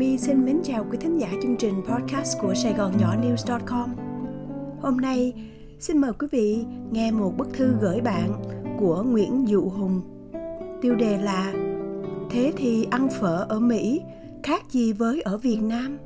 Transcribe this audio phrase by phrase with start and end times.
[0.00, 3.90] My xin mến chào quý thính giả chương trình podcast của Sài Gòn Nhỏ News.com.
[4.80, 5.32] Hôm nay
[5.80, 8.42] xin mời quý vị nghe một bức thư gửi bạn
[8.78, 10.02] của Nguyễn Dụ Hùng.
[10.82, 11.52] Tiêu đề là
[12.30, 14.00] Thế thì ăn phở ở Mỹ
[14.42, 15.98] khác gì với ở Việt Nam?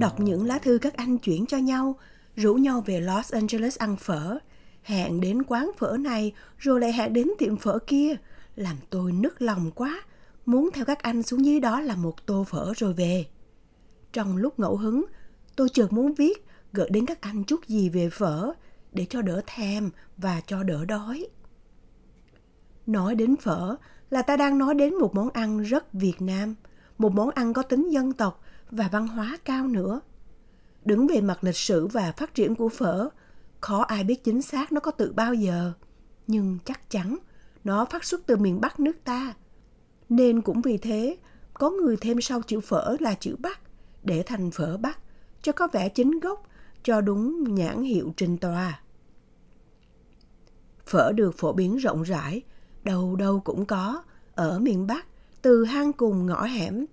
[0.00, 1.94] Đọc những lá thư các anh chuyển cho nhau,
[2.36, 4.38] rủ nhau về Los Angeles ăn phở,
[4.82, 8.16] hẹn đến quán phở này rồi lại hẹn đến tiệm phở kia–
[8.56, 10.02] làm tôi nức lòng quá,
[10.46, 13.26] muốn theo các anh xuống dưới đó làm một tô phở rồi về.
[14.12, 15.04] Trong lúc ngẫu hứng,
[15.56, 18.52] tôi chợt muốn viết gửi đến các anh chút gì về phở
[18.92, 21.26] để cho đỡ thèm và cho đỡ đói.
[22.86, 23.76] Nói đến phở
[24.10, 26.54] là ta đang nói đến một món ăn rất Việt Nam,
[26.98, 30.00] một món ăn có tính dân tộc và văn hóa cao nữa.
[30.84, 33.08] Đứng về mặt lịch sử và phát triển của phở,
[33.60, 35.72] khó ai biết chính xác nó có từ bao giờ,
[36.26, 37.16] nhưng chắc chắn
[37.64, 39.34] nó phát xuất từ miền Bắc nước ta.
[40.08, 41.16] Nên cũng vì thế,
[41.54, 43.60] có người thêm sau chữ phở là chữ Bắc
[44.02, 44.98] để thành phở Bắc,
[45.42, 46.46] cho có vẻ chính gốc,
[46.82, 48.80] cho đúng nhãn hiệu trình tòa.
[50.86, 52.42] Phở được phổ biến rộng rãi,
[52.84, 54.02] đâu đâu cũng có,
[54.34, 55.06] ở miền Bắc,
[55.42, 56.86] từ hang cùng ngõ hẻm.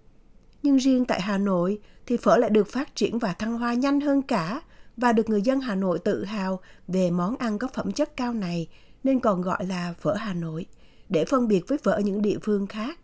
[0.63, 4.01] Nhưng riêng tại Hà Nội thì phở lại được phát triển và thăng hoa nhanh
[4.01, 4.61] hơn cả
[4.97, 8.33] và được người dân Hà Nội tự hào về món ăn có phẩm chất cao
[8.33, 8.67] này
[9.03, 10.65] nên còn gọi là phở Hà Nội
[11.09, 12.99] để phân biệt với phở ở những địa phương khác.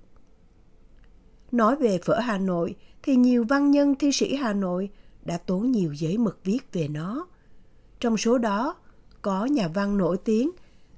[1.52, 4.90] Nói về phở Hà Nội thì nhiều văn nhân thi sĩ Hà Nội
[5.26, 7.28] đã tốn nhiều giấy mực viết về nó.
[8.00, 8.76] Trong số đó
[9.22, 10.52] có nhà văn nổi tiếng,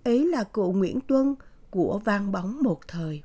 [0.03, 1.35] ấy là cụ Nguyễn Tuân
[1.69, 3.23] của Vang Bóng một thời.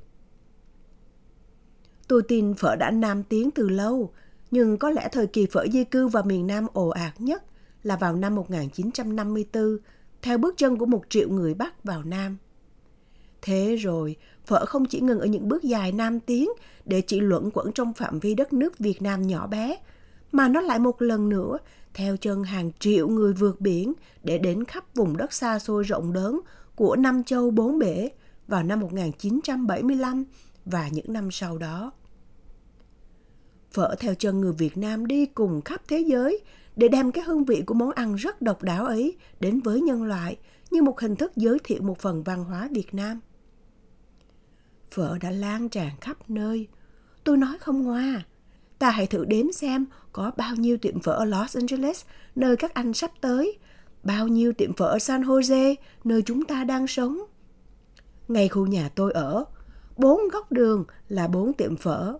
[2.07, 4.11] Tôi tin phở đã nam tiếng từ lâu,
[4.51, 7.43] nhưng có lẽ thời kỳ phở di cư vào miền Nam ồ ạt nhất
[7.83, 9.77] là vào năm 1954
[10.21, 12.37] theo bước chân của một triệu người Bắc vào Nam.
[13.41, 16.49] Thế rồi, phở không chỉ ngừng ở những bước dài nam tiến
[16.85, 19.77] để chỉ luẩn quẩn trong phạm vi đất nước Việt Nam nhỏ bé,
[20.31, 21.57] mà nó lại một lần nữa
[21.93, 26.13] theo chân hàng triệu người vượt biển để đến khắp vùng đất xa xôi rộng
[26.13, 26.41] lớn
[26.75, 28.09] của năm châu bốn bể
[28.47, 30.25] vào năm 1975
[30.65, 31.91] và những năm sau đó.
[33.71, 36.39] Phở theo chân người Việt Nam đi cùng khắp thế giới
[36.75, 40.03] để đem cái hương vị của món ăn rất độc đáo ấy đến với nhân
[40.03, 40.37] loại
[40.71, 43.19] như một hình thức giới thiệu một phần văn hóa Việt Nam.
[44.91, 46.67] Phở đã lan tràn khắp nơi.
[47.23, 48.23] Tôi nói không ngoa.
[48.79, 52.73] Ta hãy thử đếm xem có bao nhiêu tiệm phở ở Los Angeles, nơi các
[52.73, 53.57] anh sắp tới.
[54.03, 57.19] Bao nhiêu tiệm phở ở San Jose, nơi chúng ta đang sống.
[58.27, 59.45] Ngay khu nhà tôi ở,
[59.97, 62.17] bốn góc đường là bốn tiệm phở.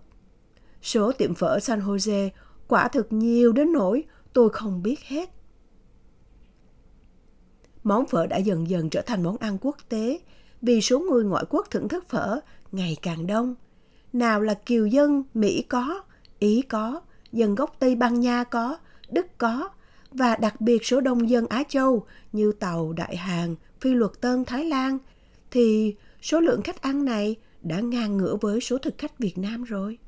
[0.82, 2.28] Số tiệm phở ở San Jose
[2.68, 4.04] quả thực nhiều đến nỗi
[4.36, 5.30] tôi không biết hết.
[7.84, 10.20] Món phở đã dần dần trở thành món ăn quốc tế
[10.62, 12.40] vì số người ngoại quốc thưởng thức phở
[12.72, 13.54] ngày càng đông.
[14.12, 16.02] Nào là kiều dân Mỹ có,
[16.38, 17.00] Ý có,
[17.32, 18.78] dân gốc Tây Ban Nha có,
[19.10, 19.68] Đức có,
[20.10, 24.44] và đặc biệt số đông dân Á Châu như Tàu, Đại Hàn, Phi Luật Tân,
[24.44, 24.98] Thái Lan,
[25.50, 29.64] thì số lượng khách ăn này đã ngang ngửa với số thực khách Việt Nam
[29.64, 29.98] rồi.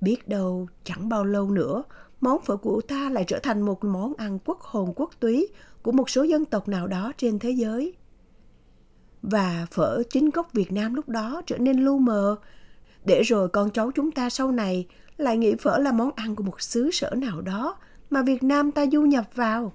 [0.00, 1.82] Biết đâu chẳng bao lâu nữa,
[2.24, 5.48] món phở của ta lại trở thành một món ăn quốc hồn quốc túy
[5.82, 7.94] của một số dân tộc nào đó trên thế giới.
[9.22, 12.36] Và phở chính gốc Việt Nam lúc đó trở nên lu mờ,
[13.04, 14.86] để rồi con cháu chúng ta sau này
[15.16, 17.76] lại nghĩ phở là món ăn của một xứ sở nào đó
[18.10, 19.72] mà Việt Nam ta du nhập vào.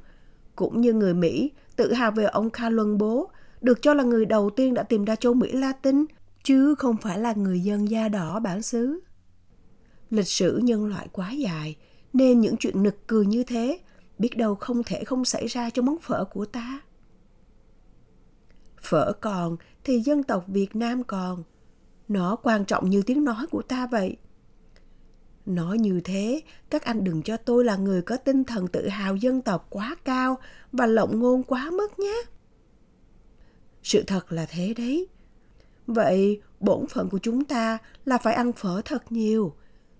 [0.55, 3.29] Cũng như người Mỹ tự hào về ông Kha Luân Bố,
[3.61, 6.05] được cho là người đầu tiên đã tìm ra châu Mỹ Latin,
[6.43, 8.99] chứ không phải là người dân da đỏ bản xứ.
[10.09, 11.75] Lịch sử nhân loại quá dài,
[12.13, 13.79] nên những chuyện nực cười như thế
[14.17, 16.81] biết đâu không thể không xảy ra cho món phở của ta.
[18.81, 21.43] Phở còn thì dân tộc Việt Nam còn.
[22.07, 24.17] Nó quan trọng như tiếng nói của ta vậy.
[25.45, 29.15] Nói như thế, các anh đừng cho tôi là người có tinh thần tự hào
[29.15, 30.37] dân tộc quá cao
[30.71, 32.21] và lộng ngôn quá mức nhé.
[33.83, 35.07] Sự thật là thế đấy.
[35.87, 39.55] Vậy, bổn phận của chúng ta là phải ăn phở thật nhiều.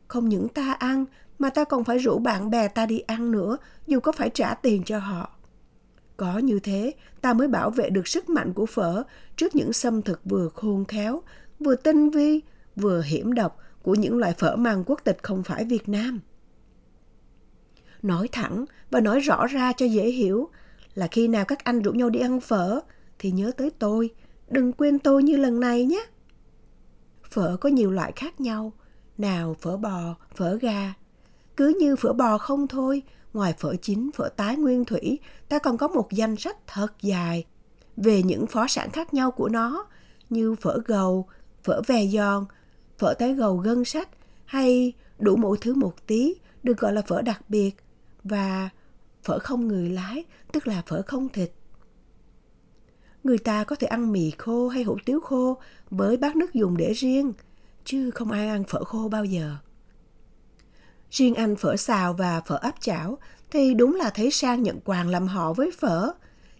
[0.07, 1.05] Không những ta ăn
[1.39, 3.57] mà ta còn phải rủ bạn bè ta đi ăn nữa,
[3.87, 5.31] dù có phải trả tiền cho họ.
[6.17, 9.03] Có như thế, ta mới bảo vệ được sức mạnh của phở
[9.35, 11.21] trước những xâm thực vừa khôn khéo,
[11.59, 12.41] vừa tinh vi,
[12.75, 16.19] vừa hiểm độc của những loại phở mang quốc tịch không phải Việt Nam.
[18.01, 20.49] Nói thẳng và nói rõ ra cho dễ hiểu
[20.93, 22.79] là khi nào các anh rủ nhau đi ăn phở
[23.19, 24.09] thì nhớ tới tôi,
[24.49, 26.05] đừng quên tôi như lần này nhé.
[27.29, 28.73] Phở có nhiều loại khác nhau,
[29.17, 30.93] nào phở bò, phở gà,
[31.59, 33.01] cứ như phở bò không thôi,
[33.33, 35.19] ngoài phở chín, phở tái nguyên thủy,
[35.49, 37.45] ta còn có một danh sách thật dài
[37.97, 39.87] về những phó sản khác nhau của nó,
[40.29, 41.27] như phở gầu,
[41.63, 42.45] phở vè giòn,
[42.97, 44.09] phở tái gầu gân sách
[44.45, 46.33] hay đủ mỗi thứ một tí
[46.63, 47.71] được gọi là phở đặc biệt
[48.23, 48.69] và
[49.23, 51.51] phở không người lái tức là phở không thịt.
[53.23, 55.57] Người ta có thể ăn mì khô hay hủ tiếu khô
[55.89, 57.33] với bát nước dùng để riêng,
[57.85, 59.55] chứ không ai ăn phở khô bao giờ.
[61.11, 63.17] Riêng anh phở xào và phở áp chảo
[63.51, 66.11] thì đúng là thấy sang nhận quàng làm họ với phở.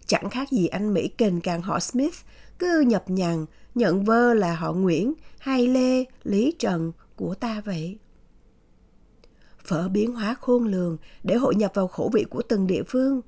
[0.06, 2.14] Chẳng khác gì anh Mỹ kình càng họ Smith
[2.58, 7.98] cứ nhập nhằn nhận vơ là họ Nguyễn hay Lê, Lý Trần của ta vậy.
[9.64, 13.20] Phở biến hóa khôn lường để hội nhập vào khẩu vị của từng địa phương.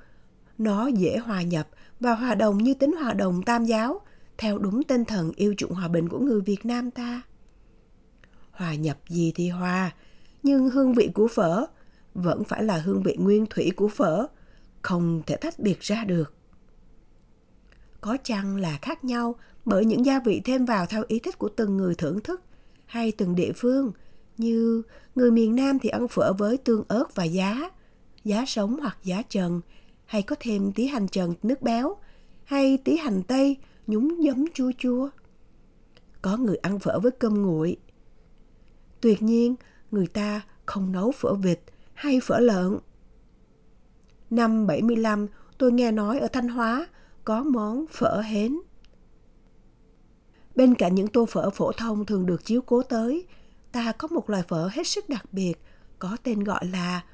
[0.58, 1.68] Nó dễ hòa nhập
[2.00, 4.00] và hòa đồng như tính hòa đồng tam giáo,
[4.38, 7.22] theo đúng tinh thần yêu chuộng hòa bình của người Việt Nam ta.
[8.50, 9.90] Hòa nhập gì thì hòa,
[10.42, 11.66] nhưng hương vị của phở
[12.14, 14.26] vẫn phải là hương vị nguyên thủy của phở,
[14.82, 16.34] không thể tách biệt ra được.
[18.00, 19.34] Có chăng là khác nhau
[19.64, 22.40] bởi những gia vị thêm vào theo ý thích của từng người thưởng thức
[22.86, 23.92] hay từng địa phương,
[24.38, 24.82] như
[25.14, 27.70] người miền Nam thì ăn phở với tương ớt và giá,
[28.24, 29.60] giá sống hoặc giá trần,
[30.04, 31.96] hay có thêm tí hành trần nước béo,
[32.44, 33.56] hay tí hành tây
[33.86, 35.08] nhúng giấm chua chua.
[36.22, 37.76] Có người ăn phở với cơm nguội.
[39.00, 39.54] Tuyệt nhiên,
[39.92, 41.60] người ta không nấu phở vịt
[41.94, 42.78] hay phở lợn.
[44.30, 45.26] Năm 75,
[45.58, 46.86] tôi nghe nói ở Thanh Hóa
[47.24, 48.58] có món phở hến.
[50.54, 53.26] Bên cạnh những tô phở phổ thông thường được chiếu cố tới,
[53.72, 55.54] ta có một loại phở hết sức đặc biệt
[55.98, 57.04] có tên gọi là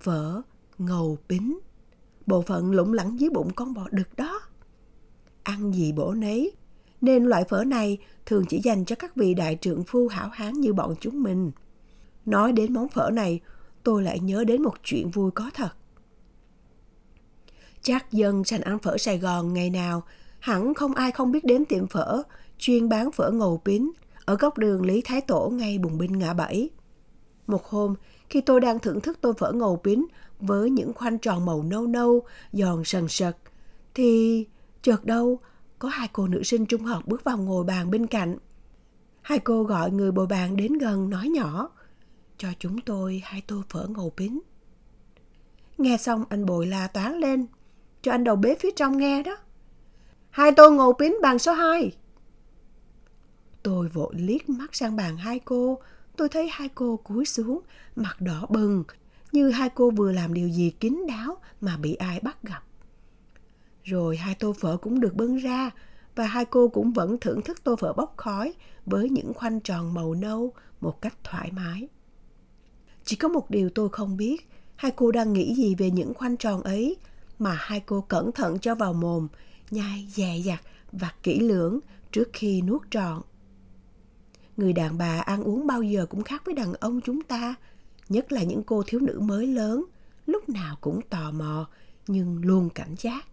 [0.00, 0.42] phở
[0.78, 1.58] ngầu bính.
[2.26, 4.40] Bộ phận lủng lẳng dưới bụng con bò đực đó.
[5.42, 6.52] Ăn gì bổ nấy,
[7.00, 10.52] nên loại phở này thường chỉ dành cho các vị đại trượng phu hảo hán
[10.52, 11.50] như bọn chúng mình.
[12.26, 13.40] Nói đến món phở này,
[13.82, 15.70] tôi lại nhớ đến một chuyện vui có thật.
[17.82, 20.02] Chắc dân sành ăn phở Sài Gòn ngày nào,
[20.38, 22.22] hẳn không ai không biết đến tiệm phở
[22.58, 23.90] chuyên bán phở ngầu pín
[24.24, 26.70] ở góc đường Lý Thái Tổ ngay bùng binh ngã bảy.
[27.46, 27.94] Một hôm,
[28.30, 30.06] khi tôi đang thưởng thức tô phở ngầu pín
[30.40, 33.36] với những khoanh tròn màu nâu nâu, giòn sần sật,
[33.94, 34.44] thì
[34.82, 35.40] chợt đâu
[35.78, 38.38] có hai cô nữ sinh trung học bước vào ngồi bàn bên cạnh.
[39.22, 41.70] Hai cô gọi người bồi bàn đến gần nói nhỏ,
[42.38, 44.40] cho chúng tôi hai tô phở ngầu bính.
[45.78, 47.46] Nghe xong anh bồi la toán lên,
[48.02, 49.36] cho anh đầu bếp phía trong nghe đó.
[50.30, 51.96] Hai tô ngầu bính bàn số 2.
[53.62, 55.78] Tôi vội liếc mắt sang bàn hai cô,
[56.16, 57.60] tôi thấy hai cô cúi xuống,
[57.96, 58.84] mặt đỏ bừng,
[59.32, 62.62] như hai cô vừa làm điều gì kín đáo mà bị ai bắt gặp.
[63.82, 65.70] Rồi hai tô phở cũng được bưng ra,
[66.14, 68.54] và hai cô cũng vẫn thưởng thức tô phở bốc khói
[68.86, 71.88] với những khoanh tròn màu nâu một cách thoải mái.
[73.06, 76.36] Chỉ có một điều tôi không biết, hai cô đang nghĩ gì về những khoanh
[76.36, 76.96] tròn ấy
[77.38, 79.28] mà hai cô cẩn thận cho vào mồm,
[79.70, 80.60] nhai dè dặt
[80.92, 81.80] và kỹ lưỡng
[82.12, 83.22] trước khi nuốt trọn.
[84.56, 87.54] Người đàn bà ăn uống bao giờ cũng khác với đàn ông chúng ta,
[88.08, 89.84] nhất là những cô thiếu nữ mới lớn,
[90.26, 91.68] lúc nào cũng tò mò
[92.06, 93.26] nhưng luôn cảnh giác.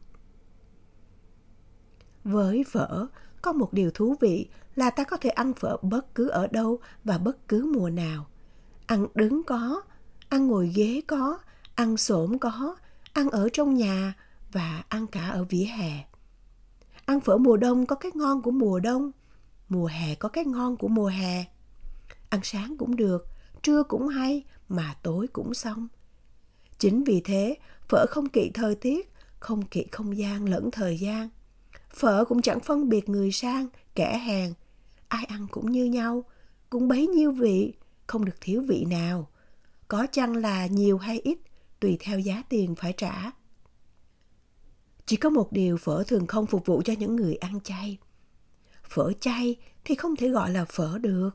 [2.24, 3.08] Với phở,
[3.42, 6.80] có một điều thú vị là ta có thể ăn phở bất cứ ở đâu
[7.04, 8.26] và bất cứ mùa nào.
[8.86, 9.82] Ăn đứng có,
[10.30, 11.40] ăn ngồi ghế có,
[11.76, 12.76] ăn xổm có,
[13.14, 14.14] ăn ở trong nhà
[14.52, 16.06] và ăn cả ở vỉa hè.
[17.06, 19.12] Ăn phở mùa đông có cái ngon của mùa đông,
[19.70, 21.46] mùa hè có cái ngon của mùa hè.
[22.30, 23.28] Ăn sáng cũng được,
[23.62, 25.88] trưa cũng hay, mà tối cũng xong.
[26.78, 27.58] Chính vì thế,
[27.90, 31.30] phở không kỵ thời tiết, không kỵ không gian lẫn thời gian.
[31.96, 34.54] Phở cũng chẳng phân biệt người sang, kẻ hèn.
[35.08, 36.24] Ai ăn cũng như nhau,
[36.70, 37.74] cũng bấy nhiêu vị,
[38.08, 39.30] không được thiếu vị nào.
[39.88, 41.38] Có chăng là nhiều hay ít,
[41.80, 43.32] tùy theo giá tiền phải trả.
[45.06, 47.98] Chỉ có một điều phở thường không phục vụ cho những người ăn chay.
[48.84, 49.56] Phở chay
[49.86, 51.30] thì không thể gọi là phở được.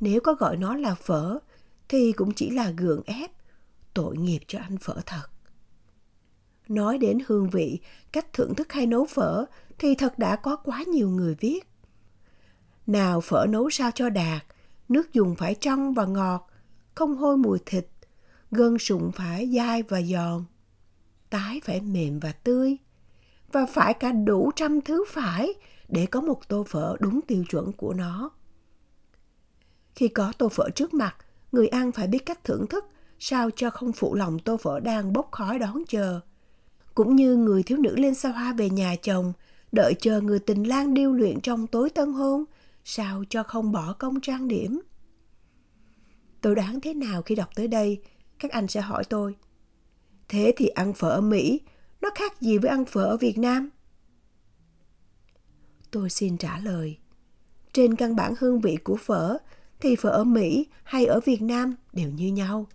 [0.00, 1.38] Nếu có gọi nó là phở
[1.88, 3.30] thì cũng chỉ là gượng ép.
[3.94, 5.22] Tội nghiệp cho anh phở thật.
[6.68, 7.80] Nói đến hương vị,
[8.12, 9.44] cách thưởng thức hay nấu phở
[9.78, 11.60] thì thật đã có quá nhiều người viết.
[12.86, 14.42] Nào phở nấu sao cho đạt,
[14.88, 16.50] nước dùng phải trong và ngọt,
[16.94, 17.86] không hôi mùi thịt,
[18.50, 20.44] gân sụn phải dai và giòn,
[21.30, 22.76] tái phải mềm và tươi,
[23.52, 25.54] và phải cả đủ trăm thứ phải
[25.88, 28.30] để có một tô phở đúng tiêu chuẩn của nó.
[29.94, 31.16] Khi có tô phở trước mặt,
[31.52, 32.84] người ăn phải biết cách thưởng thức
[33.18, 36.20] sao cho không phụ lòng tô phở đang bốc khói đón chờ.
[36.94, 39.32] Cũng như người thiếu nữ lên xa hoa về nhà chồng,
[39.72, 42.44] đợi chờ người tình lang điêu luyện trong tối tân hôn,
[42.84, 44.80] sao cho không bỏ công trang điểm.
[46.40, 48.02] Tôi đoán thế nào khi đọc tới đây,
[48.38, 49.36] các anh sẽ hỏi tôi.
[50.28, 51.60] Thế thì ăn phở ở Mỹ,
[52.00, 53.70] nó khác gì với ăn phở ở Việt Nam?
[55.90, 56.98] Tôi xin trả lời.
[57.72, 59.38] trên căn bản hương vị của phở
[59.80, 62.66] thì phở ở Mỹ hay ở Việt Nam đều như nhau.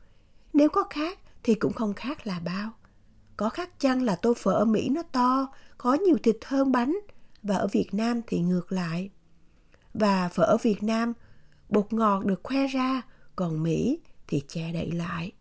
[0.54, 2.72] Nếu có khác thì cũng không khác là bao.
[3.38, 7.00] Có khác chăng là tô phở ở Mỹ nó to, có nhiều thịt hơn bánh,
[7.44, 9.10] và ở Việt Nam thì ngược lại.
[10.00, 11.14] Và phở ở Việt Nam,
[11.70, 13.02] bột ngọt được khoe ra,
[13.36, 15.32] còn Mỹ thì che đậy lại.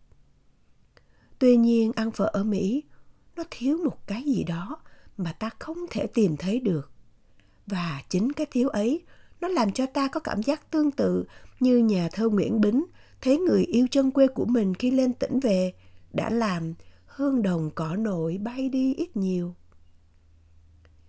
[1.38, 2.84] Tuy nhiên ăn phở ở Mỹ,
[3.36, 4.78] nó thiếu một cái gì đó
[5.16, 6.90] mà ta không thể tìm thấy được.
[7.66, 9.04] Và chính cái thiếu ấy,
[9.40, 11.24] nó làm cho ta có cảm giác tương tự
[11.60, 12.84] như nhà thơ Nguyễn Bính
[13.20, 15.72] thấy người yêu chân quê của mình khi lên tỉnh về
[16.12, 16.74] đã làm
[17.06, 19.54] hương đồng cỏ nổi bay đi ít nhiều.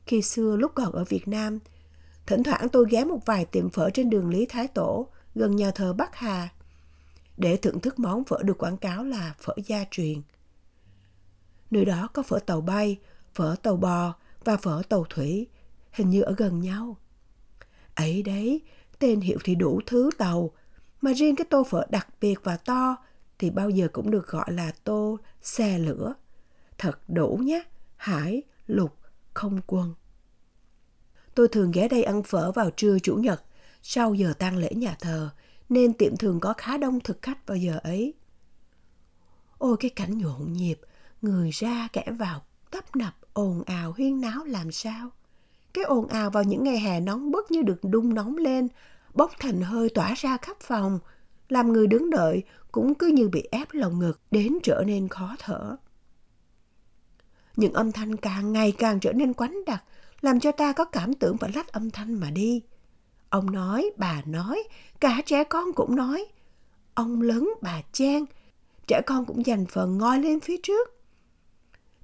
[0.06, 1.60] Khi xưa lúc còn ở Việt Nam,
[2.28, 5.72] thỉnh thoảng tôi ghé một vài tiệm phở trên đường Lý Thái Tổ gần nhà
[5.72, 6.50] thờ Bắc Hà
[7.38, 10.22] để thưởng thức món phở được quảng cáo là phở gia truyền.
[11.72, 13.00] Nơi đó có phở tàu bay,
[13.34, 15.48] phở tàu bò và phở tàu thủy,
[15.92, 16.98] hình như ở gần nhau.
[17.96, 18.62] Ấy đấy,
[19.00, 20.52] tên hiệu thì đủ thứ tàu,
[21.02, 22.96] mà riêng cái tô phở đặc biệt và to
[23.40, 26.14] thì bao giờ cũng được gọi là tô xe lửa.
[26.78, 27.64] Thật đủ nhé,
[27.96, 28.98] hải, lục,
[29.34, 29.94] không quân.
[31.38, 33.44] Tôi thường ghé đây ăn phở vào trưa chủ nhật,
[33.82, 35.30] sau giờ tang lễ nhà thờ,
[35.70, 38.14] nên tiệm thường có khá đông thực khách vào giờ ấy.
[39.58, 40.80] Ôi cái cảnh nhộn nhịp,
[41.22, 42.42] người ra kẻ vào,
[42.72, 45.10] tấp nập, ồn ào huyên náo làm sao.
[45.74, 48.68] Cái ồn ào vào những ngày hè nóng bức như được đun nóng lên,
[49.14, 51.00] bốc thành hơi tỏa ra khắp phòng,
[51.50, 55.36] làm người đứng đợi cũng cứ như bị ép lồng ngực đến trở nên khó
[55.40, 55.76] thở.
[57.56, 59.84] Những âm thanh càng ngày càng trở nên quánh đặc,
[60.22, 62.62] làm cho ta có cảm tưởng và lách âm thanh mà đi.
[63.30, 64.64] Ông nói, bà nói,
[65.00, 66.26] cả trẻ con cũng nói.
[66.94, 68.26] Ông lớn, bà chen,
[68.88, 70.90] trẻ con cũng dành phần ngoi lên phía trước.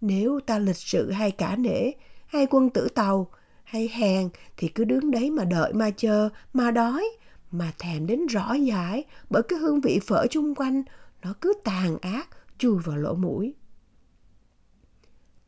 [0.01, 1.91] Nếu ta lịch sự hay cả nể,
[2.27, 3.27] hay quân tử tàu,
[3.63, 7.09] hay hèn thì cứ đứng đấy mà đợi mà chờ, mà đói,
[7.51, 10.83] mà thèm đến rõ dãi bởi cái hương vị phở chung quanh
[11.21, 13.55] nó cứ tàn ác chui vào lỗ mũi.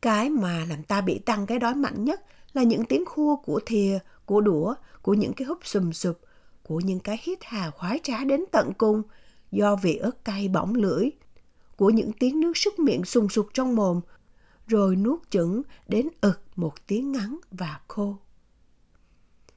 [0.00, 2.20] Cái mà làm ta bị tăng cái đói mạnh nhất
[2.56, 6.20] là những tiếng khua của thìa, của đũa, của những cái húp sùm sụp,
[6.62, 9.02] của những cái hít hà khoái trá đến tận cùng
[9.50, 11.10] do vị ớt cay bỏng lưỡi,
[11.76, 14.00] của những tiếng nước súc miệng sùng sục trong mồm,
[14.66, 18.16] rồi nuốt chửng đến ực một tiếng ngắn và khô.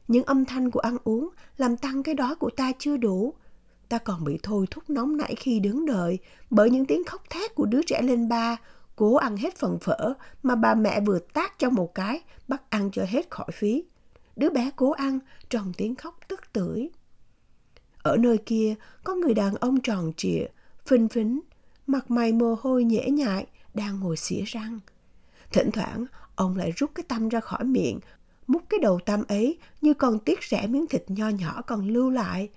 [0.08, 3.34] Những âm thanh của ăn uống làm tăng cái đói của ta chưa đủ.
[3.89, 7.56] Ta còn bị thôi thúc nóng nảy khi đứng đợi bởi những tiếng khóc thét
[7.56, 8.58] của đứa trẻ lên ba,
[9.00, 10.13] cố ăn hết phần phở
[10.44, 13.84] mà bà mẹ vừa tát cho một cái, bắt ăn cho hết khỏi phí.
[14.36, 16.89] Đứa bé cố ăn trong tiếng khóc tức tưởi.
[18.03, 20.46] Ở nơi kia có người đàn ông tròn trịa,
[20.86, 21.39] phinh phính,
[21.88, 24.79] mặt mày mồ hôi nhễ nhại, đang ngồi xỉa răng.
[25.51, 28.00] Thỉnh thoảng, ông lại rút cái tâm ra khỏi miệng,
[28.48, 32.10] múc cái đầu tâm ấy như còn tiếc rẻ miếng thịt nho nhỏ còn lưu
[32.10, 32.50] lại,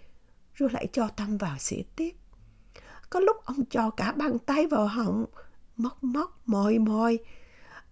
[0.54, 2.12] rồi lại cho tâm vào xỉa tiếp.
[3.10, 5.26] Có lúc ông cho cả bàn tay vào họng,
[5.76, 7.18] móc móc, mòi mòi.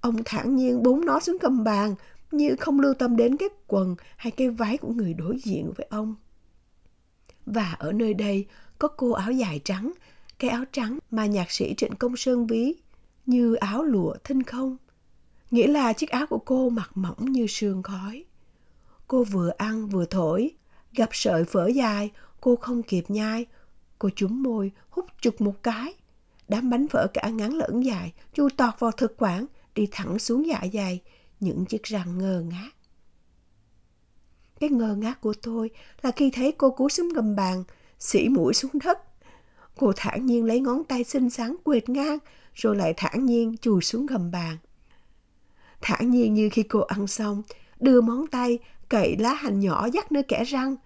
[0.01, 1.95] Ông thản nhiên búng nó xuống cầm bàn,
[2.31, 5.87] như không lưu tâm đến cái quần hay cái váy của người đối diện với
[5.91, 6.15] ông.
[7.47, 8.47] Và ở nơi đây
[8.79, 9.93] có cô áo dài trắng,
[10.39, 12.75] cái áo trắng mà nhạc sĩ Trịnh Công Sơn ví
[13.27, 14.77] như áo lụa thinh không.
[15.51, 18.25] Nghĩa là chiếc áo của cô mặc mỏng như sương khói.
[19.09, 20.51] Cô vừa ăn vừa thổi,
[20.93, 22.11] gặp sợi phở dài,
[22.41, 23.47] cô không kịp nhai.
[23.99, 25.95] Cô chúm môi, hút chục một cái.
[26.51, 30.47] Đám bánh vỡ cả ngắn lẫn dài, chui tọt vào thực quản, đi thẳng xuống
[30.47, 31.01] dạ dày,
[31.41, 32.71] những chiếc răng ngơ ngác.
[34.61, 35.71] Cái ngơ ngác của tôi
[36.03, 37.65] là khi thấy cô cúi xuống gầm bàn,
[37.99, 38.99] xỉ mũi xuống đất.
[39.77, 42.19] Cô thản nhiên lấy ngón tay xinh xắn quệt ngang,
[42.55, 44.57] rồi lại thản nhiên chùi xuống gầm bàn.
[45.81, 47.43] Thản nhiên như khi cô ăn xong,
[47.81, 50.77] đưa món tay, cậy lá hành nhỏ dắt nơi kẻ răng,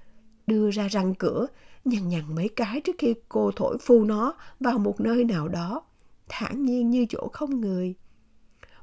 [0.47, 1.47] đưa ra răng cửa,
[1.85, 5.83] nhằn nhằn mấy cái trước khi cô thổi phu nó vào một nơi nào đó,
[6.29, 7.95] thản nhiên như chỗ không người.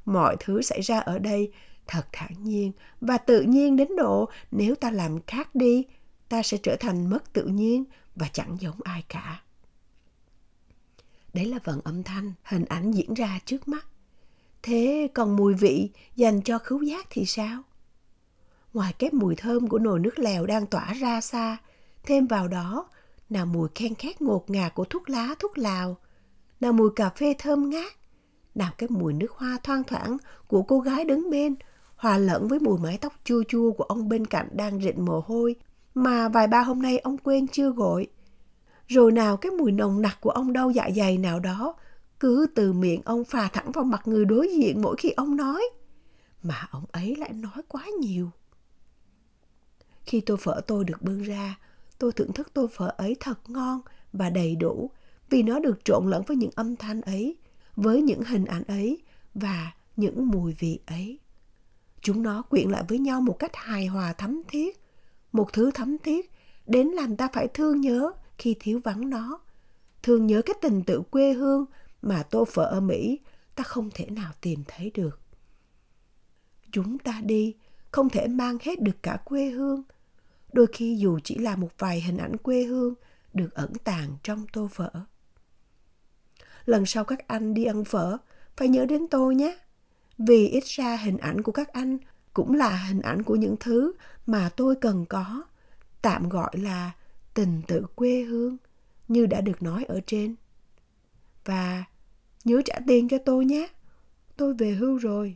[0.06, 1.52] Mọi thứ xảy ra ở đây
[1.88, 5.86] thật thản nhiên và tự nhiên đến độ nếu ta làm khác đi,
[6.30, 7.84] ta sẽ trở thành mất tự nhiên
[8.16, 9.42] và chẳng giống ai cả.
[11.34, 13.86] Đấy là vận âm thanh, hình ảnh diễn ra trước mắt.
[14.64, 17.62] Thế còn mùi vị dành cho khứu giác thì sao?
[18.74, 21.58] Ngoài cái mùi thơm của nồi nước lèo đang tỏa ra xa,
[22.04, 22.90] thêm vào đó
[23.30, 25.98] là mùi khen khét ngột ngạt của thuốc lá, thuốc lào,
[26.60, 27.94] là mùi cà phê thơm ngát,
[28.56, 30.18] nào cái mùi nước hoa thoang thoảng
[30.48, 31.56] của cô gái đứng bên,
[31.96, 35.24] hòa lẫn với mùi mái tóc chua chua của ông bên cạnh đang rịn mồ
[35.26, 35.56] hôi,
[35.94, 38.08] mà vài ba hôm nay ông quên chưa gọi.
[38.88, 41.76] Rồi nào cái mùi nồng nặc của ông đau dạ dày nào đó,
[42.20, 45.64] cứ từ miệng ông phà thẳng vào mặt người đối diện mỗi khi ông nói.
[46.44, 48.30] Mà ông ấy lại nói quá nhiều.
[50.04, 51.56] Khi tôi phở tôi được bưng ra,
[52.02, 53.82] tôi thưởng thức tô phở ấy thật ngon
[54.14, 54.92] và đầy đủ
[55.30, 57.38] vì nó được trộn lẫn với những âm thanh ấy,
[57.76, 59.02] với những hình ảnh ấy
[59.34, 61.20] và những mùi vị ấy.
[62.02, 64.80] Chúng nó quyện lại với nhau một cách hài hòa thấm thiết,
[65.32, 66.32] một thứ thấm thiết
[66.68, 69.40] đến làm ta phải thương nhớ khi thiếu vắng nó.
[70.04, 71.66] Thương nhớ cái tình tự quê hương
[72.02, 73.20] mà tô phở ở Mỹ
[73.56, 75.20] ta không thể nào tìm thấy được.
[76.72, 77.56] Chúng ta đi
[77.92, 79.84] không thể mang hết được cả quê hương.
[80.54, 82.94] Đôi khi dù chỉ là một vài hình ảnh quê hương
[83.34, 84.90] được ẩn tàng trong tô phở.
[86.66, 88.18] Lần sau các anh đi ăn phở,
[88.58, 89.58] phải nhớ đến tôi nhé.
[90.18, 91.98] Vì ít ra hình ảnh của các anh
[92.34, 93.94] cũng là hình ảnh của những thứ
[94.26, 95.44] mà tôi cần có,
[96.02, 96.92] tạm gọi là
[97.34, 98.58] tình tự quê hương,
[99.08, 100.36] như đã được nói ở trên.
[101.46, 101.84] Và
[102.44, 103.68] nhớ trả tiền cho tôi nhé,
[104.38, 105.36] tôi về hưu rồi.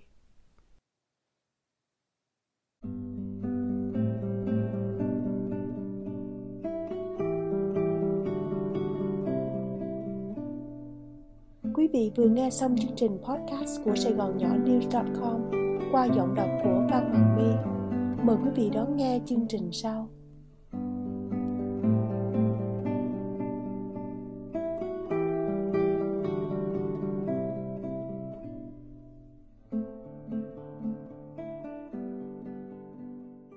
[11.85, 15.41] Quý vị vừa nghe xong chương trình podcast của Sài Gòn Nhỏ News.com
[15.91, 17.51] qua giọng đọc của Phan Hoàng My.
[18.23, 20.09] Mời quý vị đón nghe chương trình sau.